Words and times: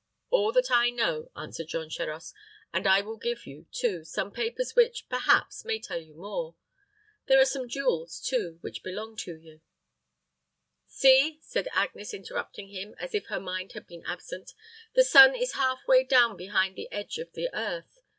"All 0.31 0.51
that 0.53 0.71
I 0.71 0.89
know," 0.89 1.29
answered 1.35 1.67
Jean 1.67 1.87
Charost; 1.91 2.33
"and 2.73 2.87
I 2.87 3.01
will 3.01 3.17
give 3.17 3.45
you, 3.45 3.67
too, 3.71 4.03
some 4.03 4.31
papers 4.31 4.75
which, 4.75 5.07
perhaps, 5.09 5.63
may 5.63 5.79
tell 5.79 6.01
you 6.01 6.15
more. 6.15 6.55
There 7.27 7.39
are 7.39 7.45
some 7.45 7.67
jewels, 7.69 8.19
too, 8.19 8.57
which 8.61 8.81
belong 8.81 9.15
to 9.17 9.35
you" 9.37 9.61
"See," 10.87 11.37
said 11.43 11.67
Agnes, 11.73 12.15
interrupting 12.15 12.69
him, 12.69 12.95
as 12.97 13.13
if 13.13 13.27
her 13.27 13.39
mind 13.39 13.73
had 13.73 13.85
been 13.85 14.03
absent, 14.07 14.55
"the 14.95 15.03
sun 15.03 15.35
is 15.35 15.51
half 15.53 15.85
way 15.87 16.03
down 16.03 16.35
behind 16.35 16.75
the 16.75 16.91
edge 16.91 17.19
of 17.19 17.33
the 17.33 17.51
earth. 17.55 18.01